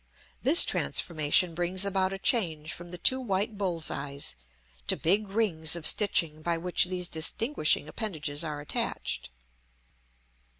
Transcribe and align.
This 0.41 0.65
transformation 0.65 1.53
brings 1.53 1.85
about 1.85 2.11
a 2.11 2.17
change 2.17 2.73
from 2.73 2.89
the 2.89 2.97
two 2.97 3.19
white 3.19 3.55
bull's 3.55 3.91
eyes, 3.91 4.35
to 4.87 4.97
big 4.97 5.27
rings 5.29 5.75
of 5.75 5.85
stitching 5.85 6.41
by 6.41 6.57
which 6.57 6.85
these 6.85 7.07
distinguishing 7.07 7.87
appendages 7.87 8.43
are 8.43 8.61
attached. 8.61 9.29